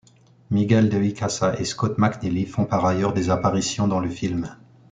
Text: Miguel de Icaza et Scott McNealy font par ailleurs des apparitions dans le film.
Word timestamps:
Miguel 0.49 0.89
de 0.89 0.99
Icaza 1.05 1.55
et 1.59 1.63
Scott 1.63 1.99
McNealy 1.99 2.47
font 2.47 2.65
par 2.65 2.83
ailleurs 2.87 3.13
des 3.13 3.29
apparitions 3.29 3.87
dans 3.87 3.99
le 3.99 4.09
film. 4.09 4.49